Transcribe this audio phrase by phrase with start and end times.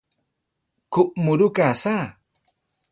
[0.93, 1.95] Kuʼmurúka asá!